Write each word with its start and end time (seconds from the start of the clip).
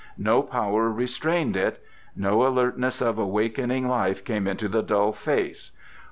No 0.17 0.41
power 0.41 0.89
restrained 0.89 1.55
it; 1.55 1.79
no 2.15 2.47
alertness 2.47 3.01
of 3.01 3.19
awakening 3.19 3.87
life 3.87 4.25
came 4.25 4.47
into 4.47 4.67
the 4.67 4.81
dull 4.81 5.11
face. 5.13 5.73